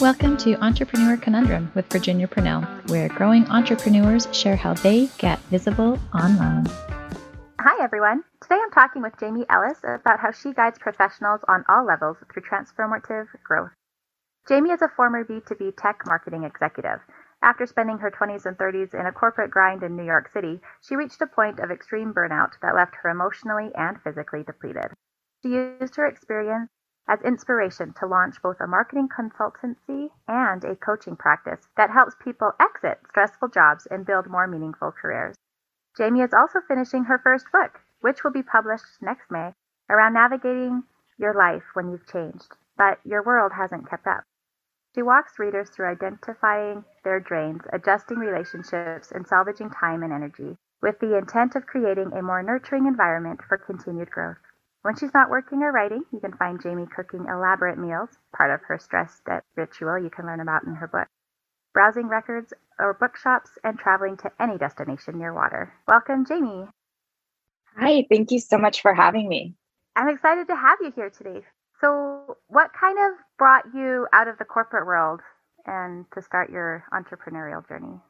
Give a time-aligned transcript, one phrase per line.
[0.00, 5.98] Welcome to Entrepreneur Conundrum with Virginia Purnell, where growing entrepreneurs share how they get visible
[6.14, 6.64] online.
[7.60, 8.24] Hi, everyone.
[8.40, 12.44] Today I'm talking with Jaime Ellis about how she guides professionals on all levels through
[12.44, 13.72] transformative growth.
[14.48, 17.00] Jaime is a former B2B tech marketing executive.
[17.42, 20.96] After spending her 20s and 30s in a corporate grind in New York City, she
[20.96, 24.92] reached a point of extreme burnout that left her emotionally and physically depleted.
[25.42, 26.70] She used her experience
[27.08, 32.52] as inspiration to launch both a marketing consultancy and a coaching practice that helps people
[32.60, 35.36] exit stressful jobs and build more meaningful careers.
[35.98, 39.54] Jaime is also finishing her first book, which will be published next May,
[39.88, 40.84] around navigating
[41.18, 44.24] your life when you've changed, but your world hasn't kept up.
[44.94, 50.98] She walks readers through identifying their drains, adjusting relationships, and salvaging time and energy, with
[50.98, 54.38] the intent of creating a more nurturing environment for continued growth.
[54.82, 58.60] When she's not working or writing, you can find Jaime cooking elaborate meals, part of
[58.68, 61.08] her stress debt ritual you can learn about in her book
[61.72, 65.72] browsing records or bookshops, and traveling to any destination near water.
[65.86, 66.66] Welcome, Jaime.
[67.78, 69.54] Hi, thank you so much for having me.
[69.96, 71.42] I'm excited to have you here today.
[71.80, 75.20] So, what kind of brought you out of the corporate world
[75.66, 78.00] and to start your entrepreneurial journey?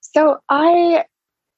[0.00, 1.04] So, I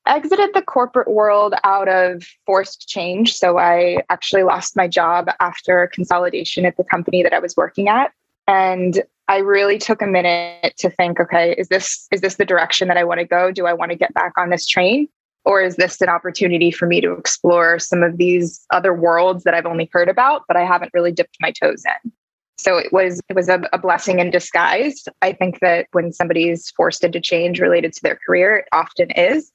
[0.07, 3.35] exited the corporate world out of forced change.
[3.35, 7.89] So, I actually lost my job after consolidation at the company that I was working
[7.89, 8.13] at.
[8.47, 12.89] And I really took a minute to think, okay, is this is this the direction
[12.89, 13.51] that I want to go?
[13.51, 15.09] Do I want to get back on this train?
[15.45, 19.55] Or is this an opportunity for me to explore some of these other worlds that
[19.55, 22.13] I've only heard about, but I haven't really dipped my toes in?
[22.59, 25.05] So it was it was a, a blessing in disguise.
[25.23, 29.51] I think that when somebody's forced into change related to their career, it often is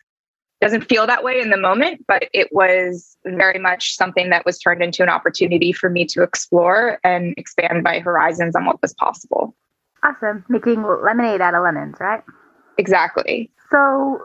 [0.61, 4.59] doesn't feel that way in the moment, but it was very much something that was
[4.59, 8.93] turned into an opportunity for me to explore and expand my horizons on what was
[8.93, 9.55] possible.
[10.03, 10.45] Awesome.
[10.49, 12.23] Making lemonade out of lemons, right?
[12.77, 13.51] Exactly.
[13.71, 14.19] So,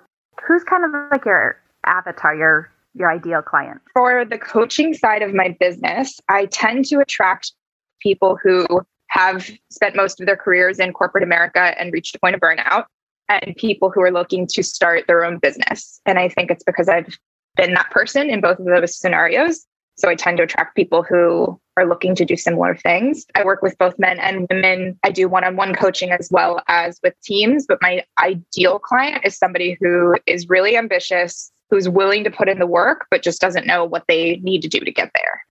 [0.47, 3.80] who's kind of like your avatar, your your ideal client?
[3.92, 7.53] For the coaching side of my business, I tend to attract
[8.01, 8.67] people who
[9.08, 12.86] have spent most of their careers in corporate America and reached a point of burnout
[13.29, 16.01] and people who are looking to start their own business.
[16.07, 17.19] And I think it's because I've
[17.57, 19.67] been that person in both of those scenarios.
[19.97, 23.25] So I tend to attract people who are looking to do similar things.
[23.35, 24.98] I work with both men and women.
[25.03, 27.65] I do one on one coaching as well as with teams.
[27.67, 32.59] But my ideal client is somebody who is really ambitious, who's willing to put in
[32.59, 35.42] the work, but just doesn't know what they need to do to get there.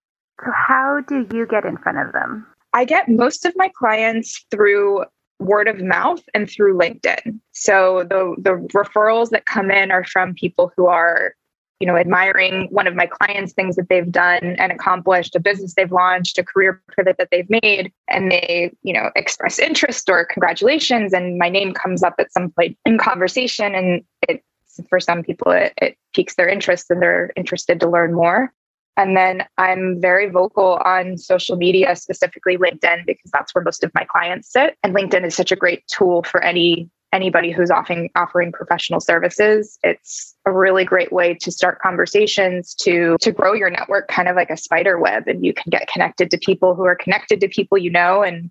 [0.43, 2.45] So, how do you get in front of them?
[2.73, 5.05] I get most of my clients through
[5.39, 7.39] word of mouth and through LinkedIn.
[7.51, 11.35] So the the referrals that come in are from people who are
[11.79, 15.73] you know admiring one of my clients things that they've done and accomplished a business
[15.73, 20.25] they've launched a career pivot that they've made and they you know express interest or
[20.25, 24.41] congratulations and my name comes up at some point in conversation and it
[24.89, 28.53] for some people it, it piques their interest and they're interested to learn more
[28.97, 33.91] and then I'm very vocal on social media, specifically LinkedIn, because that's where most of
[33.93, 34.77] my clients sit.
[34.83, 39.79] And LinkedIn is such a great tool for any anybody who's offering offering professional services.
[39.83, 44.35] It's a really great way to start conversations, to to grow your network kind of
[44.35, 45.27] like a spider web.
[45.27, 48.23] And you can get connected to people who are connected to people you know.
[48.23, 48.49] And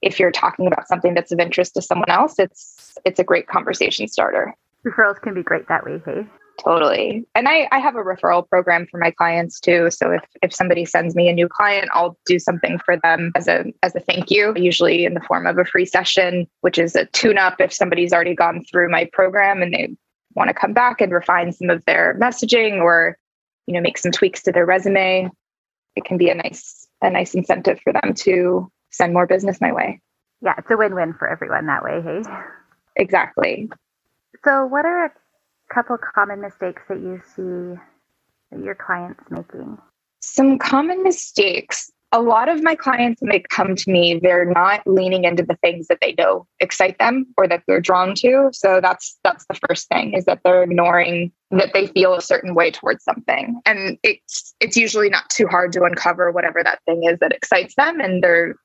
[0.00, 3.46] if you're talking about something that's of interest to someone else, it's it's a great
[3.46, 4.54] conversation starter.
[4.86, 6.26] Referrals can be great that way, hey?
[6.58, 7.24] Totally.
[7.34, 9.90] And I, I have a referral program for my clients too.
[9.90, 13.48] So if, if somebody sends me a new client, I'll do something for them as
[13.48, 16.94] a as a thank you, usually in the form of a free session, which is
[16.94, 19.96] a tune-up if somebody's already gone through my program and they
[20.34, 23.16] want to come back and refine some of their messaging or,
[23.66, 25.30] you know, make some tweaks to their resume.
[25.96, 29.72] It can be a nice a nice incentive for them to send more business my
[29.72, 30.00] way.
[30.42, 32.22] Yeah, it's a win-win for everyone that way, hey?
[32.96, 33.70] Exactly.
[34.44, 35.12] So what are
[35.72, 37.80] couple common mistakes that you see
[38.50, 39.78] that your clients making?
[40.20, 41.90] Some common mistakes.
[42.14, 45.56] A lot of my clients, when they come to me, they're not leaning into the
[45.56, 48.50] things that they know excite them or that they're drawn to.
[48.52, 52.54] So that's that's the first thing is that they're ignoring that they feel a certain
[52.54, 53.60] way towards something.
[53.64, 57.74] And it's it's usually not too hard to uncover whatever that thing is that excites
[57.76, 58.56] them and they're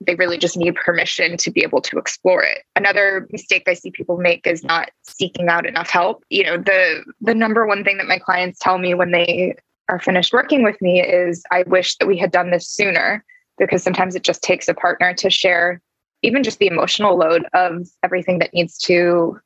[0.00, 2.64] they really just need permission to be able to explore it.
[2.74, 6.24] Another mistake I see people make is not seeking out enough help.
[6.30, 9.54] You know, the the number one thing that my clients tell me when they
[9.88, 13.24] are finished working with me is I wish that we had done this sooner
[13.58, 15.80] because sometimes it just takes a partner to share
[16.22, 19.38] even just the emotional load of everything that needs to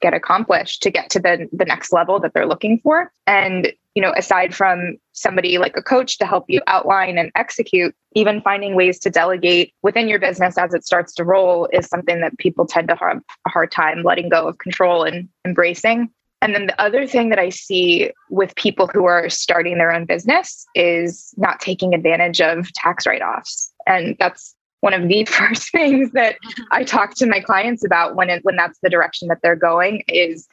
[0.00, 4.02] get accomplished to get to the the next level that they're looking for and you
[4.02, 8.76] know aside from somebody like a coach to help you outline and execute even finding
[8.76, 12.64] ways to delegate within your business as it starts to roll is something that people
[12.64, 16.08] tend to have a hard time letting go of control and embracing
[16.40, 20.04] and then the other thing that I see with people who are starting their own
[20.04, 23.72] business is not taking advantage of tax write offs.
[23.88, 26.36] And that's one of the first things that
[26.70, 30.04] I talk to my clients about when it, when that's the direction that they're going
[30.06, 30.46] is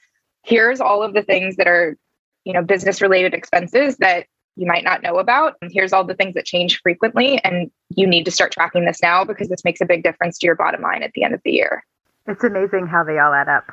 [0.44, 1.98] here's all of the things that are,
[2.46, 5.56] you know, business related expenses that you might not know about.
[5.62, 7.44] And here's all the things that change frequently.
[7.44, 10.46] And you need to start tracking this now because this makes a big difference to
[10.46, 11.84] your bottom line at the end of the year.
[12.28, 13.66] It's amazing how they all add up.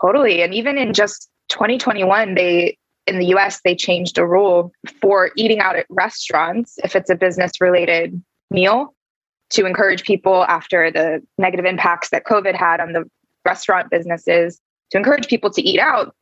[0.00, 0.42] Totally.
[0.42, 2.76] And even in just 2021, they
[3.06, 7.14] in the US, they changed a rule for eating out at restaurants if it's a
[7.14, 8.20] business related
[8.50, 8.94] meal
[9.50, 13.08] to encourage people after the negative impacts that COVID had on the
[13.44, 14.60] restaurant businesses
[14.90, 16.14] to encourage people to eat out.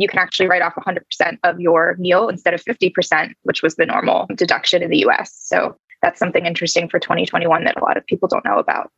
[0.00, 3.86] You can actually write off 100% of your meal instead of 50%, which was the
[3.86, 5.36] normal deduction in the US.
[5.38, 8.90] So that's something interesting for 2021 that a lot of people don't know about.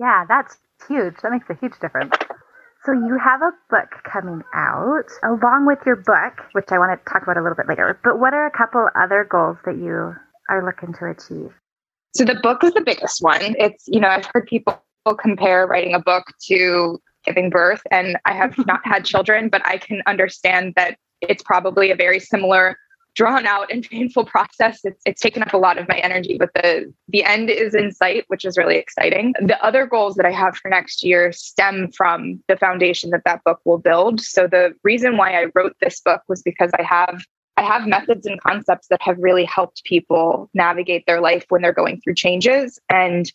[0.00, 0.56] Yeah, that's
[0.88, 1.14] huge.
[1.22, 2.14] That makes a huge difference.
[2.84, 7.12] So you have a book coming out along with your book, which I want to
[7.12, 8.00] talk about a little bit later.
[8.02, 10.16] But what are a couple other goals that you
[10.50, 11.52] are looking to achieve?
[12.16, 13.40] So the book is the biggest one.
[13.40, 14.82] It's, you know, I've heard people
[15.20, 19.78] compare writing a book to giving birth and I have not had children, but I
[19.78, 22.76] can understand that it's probably a very similar
[23.14, 24.80] drawn out and painful process.
[24.84, 27.92] It's, it's taken up a lot of my energy, but the the end is in
[27.92, 29.34] sight, which is really exciting.
[29.40, 33.44] The other goals that I have for next year stem from the foundation that that
[33.44, 34.20] book will build.
[34.20, 37.24] So the reason why I wrote this book was because I have
[37.58, 41.72] I have methods and concepts that have really helped people navigate their life when they're
[41.72, 43.30] going through changes and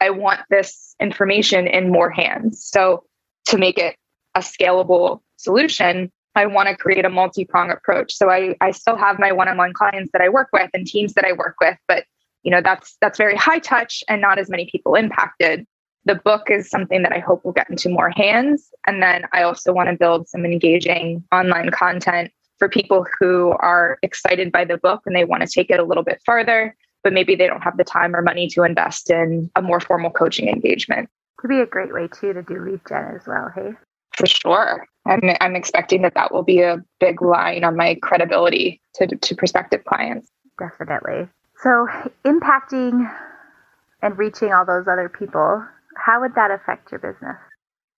[0.00, 2.64] I want this information in more hands.
[2.64, 3.04] So
[3.46, 3.96] to make it
[4.34, 8.14] a scalable solution, I want to create a multi-prong approach.
[8.14, 11.24] So I, I still have my one-on-one clients that I work with and teams that
[11.24, 12.04] I work with, but
[12.42, 15.66] you know that's that's very high touch and not as many people impacted.
[16.06, 18.70] The book is something that I hope will get into more hands.
[18.86, 23.98] And then I also want to build some engaging online content for people who are
[24.02, 27.12] excited by the book and they want to take it a little bit farther, but
[27.12, 30.48] maybe they don't have the time or money to invest in a more formal coaching
[30.48, 31.10] engagement.
[31.40, 33.50] Could be a great way too to do lead gen as well.
[33.54, 33.70] Hey,
[34.14, 34.86] for sure.
[35.06, 39.34] I'm, I'm expecting that that will be a big line on my credibility to, to
[39.34, 40.28] prospective clients.
[40.58, 41.28] Definitely.
[41.62, 41.88] So,
[42.26, 43.10] impacting
[44.02, 45.64] and reaching all those other people,
[45.96, 47.36] how would that affect your business?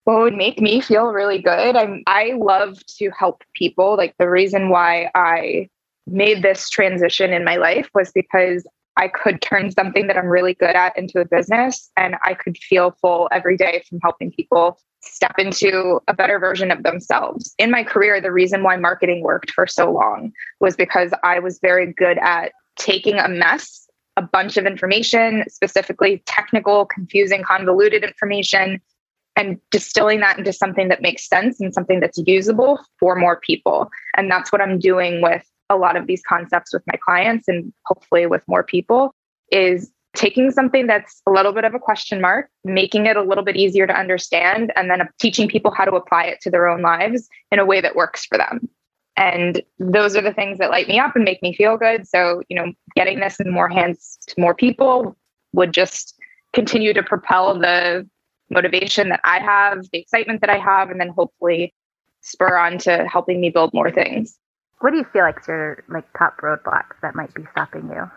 [0.07, 1.75] Well, it would make me feel really good.
[1.75, 3.97] I'm I love to help people.
[3.97, 5.69] Like the reason why I
[6.07, 8.65] made this transition in my life was because
[8.97, 12.59] I could turn something that I'm really good at into a business and I could
[12.59, 17.55] feel full every day from helping people step into a better version of themselves.
[17.59, 21.59] In my career, the reason why marketing worked for so long was because I was
[21.61, 28.81] very good at taking a mess, a bunch of information, specifically technical, confusing, convoluted information,
[29.37, 33.91] and distilling that into something that makes sense and something that's usable for more people.
[34.17, 37.73] And that's what I'm doing with a lot of these concepts with my clients and
[37.87, 39.15] hopefully with more people
[39.51, 43.45] is taking something that's a little bit of a question mark, making it a little
[43.45, 46.83] bit easier to understand, and then teaching people how to apply it to their own
[46.83, 48.69] lives in a way that works for them.
[49.17, 52.07] And those are the things that light me up and make me feel good.
[52.07, 55.17] So, you know, getting this in more hands to more people
[55.53, 56.15] would just
[56.53, 58.09] continue to propel the
[58.51, 61.75] motivation that I have, the excitement that I have, and then hopefully
[62.21, 64.39] spur on to helping me build more things.
[64.83, 68.11] What do you feel like your like top roadblocks that might be stopping you?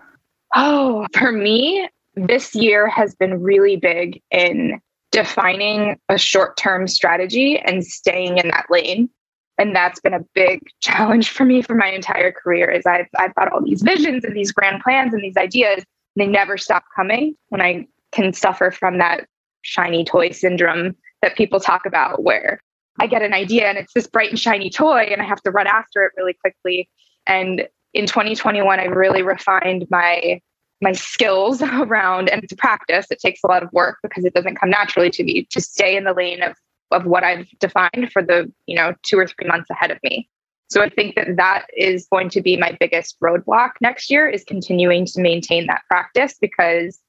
[0.55, 4.81] Oh, for me, this year has been really big in
[5.11, 9.11] defining a short term strategy and staying in that lane.
[9.59, 13.35] And that's been a big challenge for me for my entire career is I've, I've
[13.35, 15.83] got all these visions and these grand plans and these ideas.
[16.15, 19.27] They never stop coming when I can suffer from that
[19.61, 22.59] shiny toy syndrome that people talk about where
[22.99, 25.51] I get an idea and it's this bright and shiny toy and I have to
[25.51, 26.89] run after it really quickly.
[27.27, 30.41] And in 2021, I really refined my
[30.81, 33.07] my skills around and to practice.
[33.09, 35.95] It takes a lot of work because it doesn't come naturally to me to stay
[35.95, 36.55] in the lane of
[36.91, 40.29] of what I've defined for the you know two or three months ahead of me.
[40.69, 44.43] So I think that that is going to be my biggest roadblock next year is
[44.43, 46.99] continuing to maintain that practice because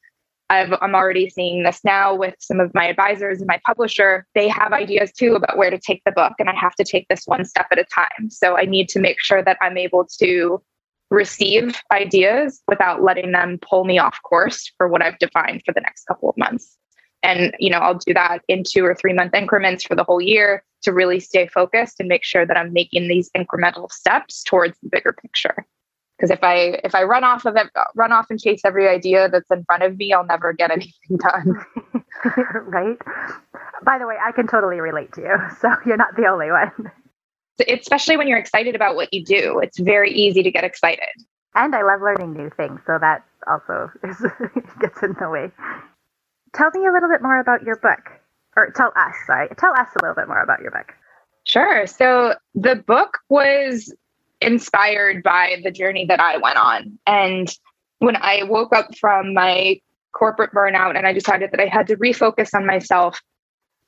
[0.48, 4.26] I've, I'm already seeing this now with some of my advisors and my publisher.
[4.34, 7.08] They have ideas too about where to take the book, and I have to take
[7.08, 8.30] this one step at a time.
[8.30, 10.62] So I need to make sure that I'm able to
[11.10, 15.80] receive ideas without letting them pull me off course for what I've defined for the
[15.80, 16.76] next couple of months.
[17.22, 20.20] And, you know, I'll do that in two or three month increments for the whole
[20.20, 24.78] year to really stay focused and make sure that I'm making these incremental steps towards
[24.80, 25.66] the bigger picture.
[26.16, 29.28] Because if I if I run off of it, run off and chase every idea
[29.28, 31.64] that's in front of me, I'll never get anything done.
[32.64, 32.96] right.
[33.84, 35.36] By the way, I can totally relate to you.
[35.60, 36.90] So you're not the only one.
[37.68, 41.08] Especially when you're excited about what you do, it's very easy to get excited.
[41.54, 44.22] And I love learning new things, so that also is,
[44.80, 45.50] gets in the way.
[46.52, 48.10] Tell me a little bit more about your book,
[48.56, 49.14] or tell us.
[49.26, 50.92] Sorry, tell us a little bit more about your book.
[51.44, 51.86] Sure.
[51.86, 53.94] So the book was
[54.46, 57.48] inspired by the journey that I went on, and
[57.98, 59.80] when I woke up from my
[60.16, 63.20] corporate burnout and I decided that I had to refocus on myself.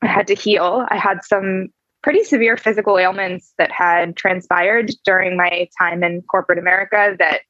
[0.03, 0.87] I had to heal.
[0.91, 1.69] I had some
[2.03, 7.41] pretty severe physical ailments that had transpired during my time in corporate America that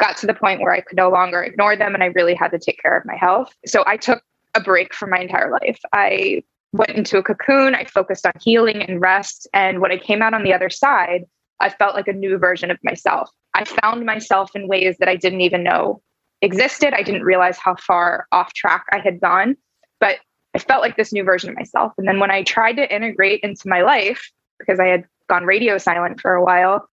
[0.00, 2.50] got to the point where I could no longer ignore them and I really had
[2.50, 3.54] to take care of my health.
[3.66, 4.22] So I took
[4.54, 5.78] a break from my entire life.
[5.92, 6.42] I
[6.72, 9.46] went into a cocoon, I focused on healing and rest.
[9.52, 11.24] And when I came out on the other side,
[11.60, 13.30] I felt like a new version of myself.
[13.54, 16.02] I found myself in ways that I didn't even know
[16.42, 16.92] existed.
[16.92, 19.56] I didn't realize how far off track I had gone,
[20.00, 20.18] but
[20.54, 21.92] I felt like this new version of myself.
[21.98, 25.78] And then when I tried to integrate into my life, because I had gone radio
[25.78, 26.88] silent for a while,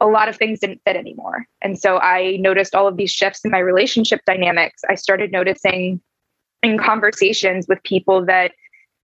[0.00, 1.46] a lot of things didn't fit anymore.
[1.62, 4.82] And so I noticed all of these shifts in my relationship dynamics.
[4.88, 6.00] I started noticing
[6.62, 8.52] in conversations with people that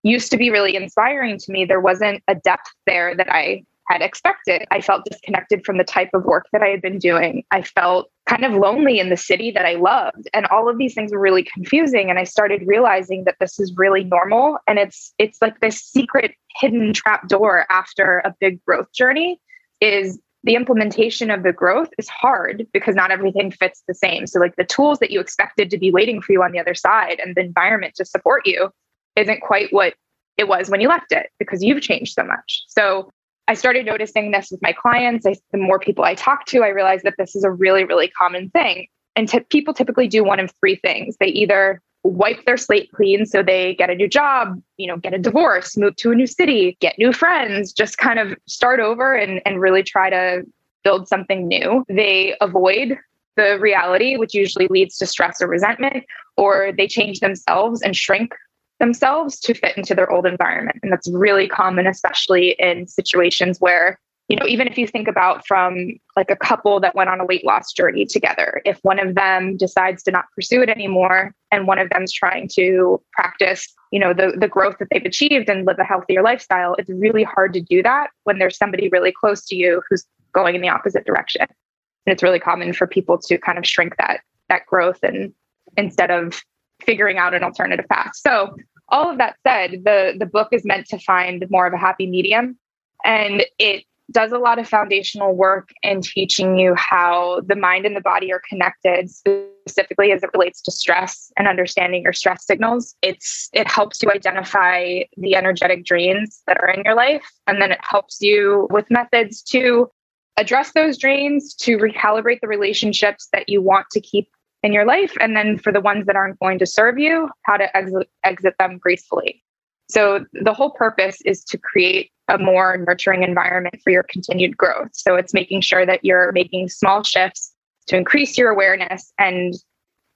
[0.02, 4.02] used to be really inspiring to me, there wasn't a depth there that I had
[4.02, 4.64] expected.
[4.70, 7.44] I felt disconnected from the type of work that I had been doing.
[7.50, 10.28] I felt kind of lonely in the city that I loved.
[10.34, 12.10] And all of these things were really confusing.
[12.10, 14.58] And I started realizing that this is really normal.
[14.66, 19.40] And it's it's like this secret hidden trap door after a big growth journey
[19.80, 24.26] is the implementation of the growth is hard because not everything fits the same.
[24.26, 26.74] So like the tools that you expected to be waiting for you on the other
[26.74, 28.70] side and the environment to support you
[29.16, 29.94] isn't quite what
[30.36, 32.64] it was when you left it because you've changed so much.
[32.68, 33.10] So
[33.48, 35.26] I started noticing this with my clients.
[35.26, 38.08] I, the more people I talk to, I realized that this is a really, really
[38.08, 38.88] common thing.
[39.14, 41.16] And t- people typically do one of three things.
[41.18, 45.14] They either wipe their slate clean so they get a new job, you know, get
[45.14, 49.14] a divorce, move to a new city, get new friends, just kind of start over
[49.14, 50.42] and, and really try to
[50.84, 51.84] build something new.
[51.88, 52.98] They avoid
[53.36, 56.04] the reality, which usually leads to stress or resentment,
[56.36, 58.34] or they change themselves and shrink
[58.78, 60.78] themselves to fit into their old environment.
[60.82, 65.46] And that's really common, especially in situations where, you know, even if you think about
[65.46, 69.14] from like a couple that went on a weight loss journey together, if one of
[69.14, 74.00] them decides to not pursue it anymore and one of them's trying to practice, you
[74.00, 77.52] know, the, the growth that they've achieved and live a healthier lifestyle, it's really hard
[77.54, 81.06] to do that when there's somebody really close to you who's going in the opposite
[81.06, 81.42] direction.
[81.42, 85.32] And it's really common for people to kind of shrink that that growth and
[85.76, 86.42] instead of
[86.84, 88.12] figuring out an alternative path.
[88.14, 88.54] So
[88.88, 92.06] all of that said, the the book is meant to find more of a happy
[92.06, 92.58] medium.
[93.04, 97.96] And it does a lot of foundational work in teaching you how the mind and
[97.96, 102.94] the body are connected specifically as it relates to stress and understanding your stress signals.
[103.02, 107.26] It's it helps you identify the energetic drains that are in your life.
[107.46, 109.90] And then it helps you with methods to
[110.36, 114.28] address those drains to recalibrate the relationships that you want to keep
[114.66, 115.16] in your life.
[115.20, 118.54] And then for the ones that aren't going to serve you, how to exit, exit
[118.58, 119.42] them gracefully.
[119.88, 124.88] So the whole purpose is to create a more nurturing environment for your continued growth.
[124.92, 127.54] So it's making sure that you're making small shifts
[127.86, 129.54] to increase your awareness and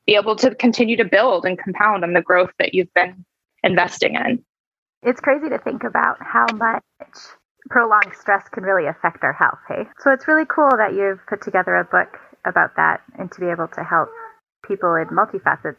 [0.06, 3.24] be able to continue to build and compound on the growth that you've been
[3.62, 4.44] investing in.
[5.04, 6.82] It's crazy to think about how much
[7.68, 9.84] prolonged stress can really affect our health, hey?
[10.00, 13.46] So it's really cool that you've put together a book about that and to be
[13.46, 14.08] able to help
[14.66, 15.76] people in multifacets,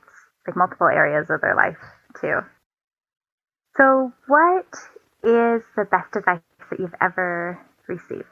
[0.48, 1.78] like multiple areas of their life
[2.20, 2.40] too.
[3.78, 4.68] So, what
[5.24, 8.24] is the best advice that you've ever received?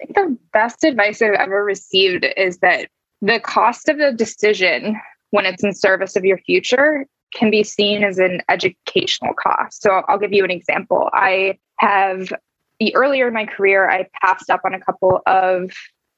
[0.00, 2.88] I think the best advice I've ever received is that
[3.20, 8.04] the cost of the decision when it's in service of your future can be seen
[8.04, 9.82] as an educational cost.
[9.82, 11.08] So I'll give you an example.
[11.12, 12.32] I have
[12.78, 15.70] the earlier in my career, I passed up on a couple of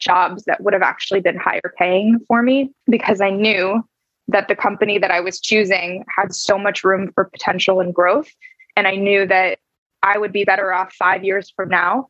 [0.04, 3.82] jobs that would have actually been higher paying for me because I knew
[4.28, 8.28] that the company that I was choosing had so much room for potential and growth.
[8.76, 9.58] And I knew that
[10.02, 12.08] I would be better off five years from now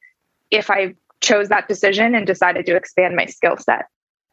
[0.50, 3.86] if I chose that decision and decided to expand my skill set.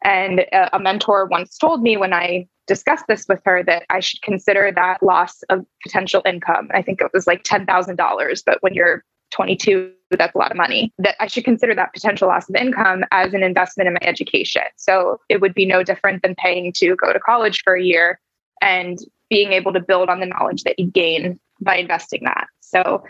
[0.04, 4.20] And a, mentor once told me when I discussed this with her that I should
[4.22, 6.68] consider that loss of potential income.
[6.74, 10.92] I think it was like $10,000, but when you're 22 that's a lot of money
[10.98, 14.62] that i should consider that potential loss of income as an investment in my education
[14.76, 18.20] so it would be no different than paying to go to college for a year
[18.62, 22.46] and being able to build on the knowledge that you gain by investing that.
[22.60, 23.02] So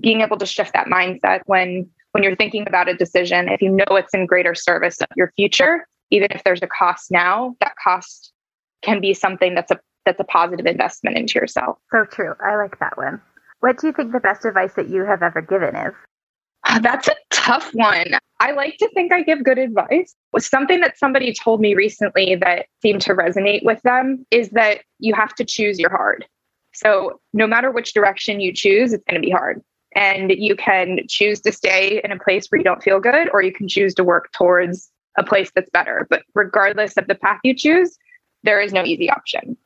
[0.00, 3.70] being able to shift that mindset when when you're thinking about a decision, if you
[3.70, 7.74] know it's in greater service of your future, even if there's a cost now, that
[7.82, 8.32] cost
[8.80, 11.78] can be something that's a that's a positive investment into yourself.
[11.90, 12.34] So true.
[12.40, 13.20] I like that one.
[13.60, 15.94] What do you think the best advice that you have ever given is?
[16.82, 18.12] That's a tough one.
[18.40, 20.14] I like to think I give good advice.
[20.38, 25.14] Something that somebody told me recently that seemed to resonate with them is that you
[25.14, 26.26] have to choose your hard.
[26.74, 29.62] So, no matter which direction you choose, it's going to be hard.
[29.94, 33.42] And you can choose to stay in a place where you don't feel good, or
[33.42, 36.06] you can choose to work towards a place that's better.
[36.10, 37.96] But regardless of the path you choose,
[38.42, 39.56] there is no easy option.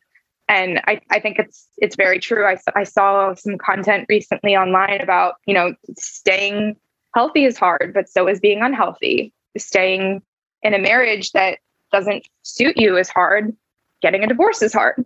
[0.49, 2.45] And I, I think it's it's very true.
[2.45, 6.77] I, I saw some content recently online about, you know, staying
[7.15, 9.33] healthy is hard, but so is being unhealthy.
[9.57, 10.23] Staying
[10.63, 11.59] in a marriage that
[11.93, 13.57] doesn't suit you is hard.
[14.03, 15.05] Getting a divorce is hard.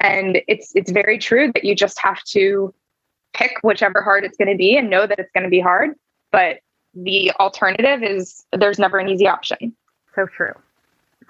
[0.00, 2.74] And it's it's very true that you just have to
[3.32, 5.90] pick whichever hard it's going to be and know that it's going to be hard.
[6.32, 6.58] But
[6.94, 9.74] the alternative is there's never an easy option.
[10.14, 10.52] So true.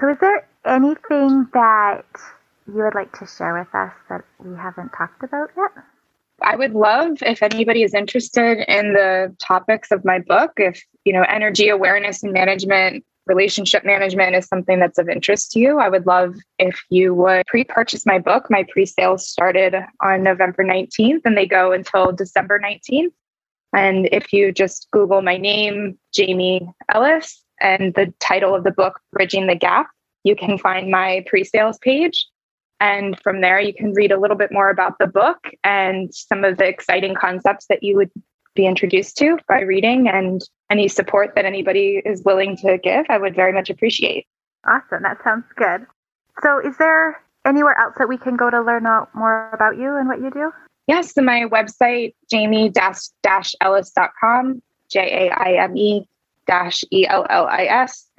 [0.00, 2.04] So is there anything that
[2.66, 5.84] you would like to share with us that we haven't talked about yet?
[6.44, 11.12] I would love if anybody is interested in the topics of my book, if you
[11.12, 15.78] know energy awareness and management, relationship management is something that's of interest to you.
[15.78, 18.50] I would love if you would pre-purchase my book.
[18.50, 23.12] My pre-sales started on November 19th and they go until December 19th.
[23.74, 29.00] And if you just Google my name, Jaime Ellis, and the title of the book,
[29.12, 29.88] Bridging the Gap,
[30.22, 32.26] you can find my pre-sales page.
[32.84, 36.44] And from there, you can read a little bit more about the book and some
[36.44, 38.10] of the exciting concepts that you would
[38.54, 43.16] be introduced to by reading and any support that anybody is willing to give, I
[43.16, 44.26] would very much appreciate.
[44.66, 45.02] Awesome.
[45.02, 45.86] That sounds good.
[46.42, 49.96] So, is there anywhere else that we can go to learn out more about you
[49.96, 50.52] and what you do?
[50.86, 56.06] Yes, so my website, jaime-ellis.com, J A I M E
[56.46, 58.10] dash E L L I S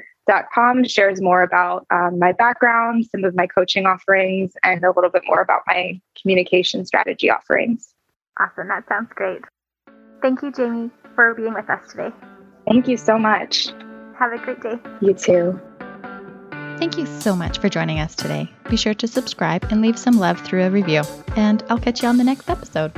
[0.53, 5.10] com shares more about um, my background, some of my coaching offerings, and a little
[5.10, 7.94] bit more about my communication strategy offerings.
[8.39, 8.67] Awesome.
[8.67, 9.41] That sounds great.
[10.22, 12.11] Thank you, Jaime, for being with us today.
[12.68, 13.68] Thank you so much.
[14.18, 14.79] Have a great day.
[15.01, 15.59] You too.
[16.77, 18.51] Thank you so much for joining us today.
[18.70, 21.03] Be sure to subscribe and leave some love through a review.
[21.35, 22.92] And I'll catch you on the next episode.